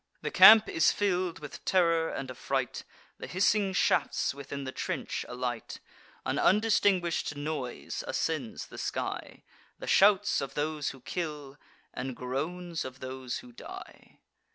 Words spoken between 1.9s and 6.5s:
and affright: The hissing shafts within the trench alight; An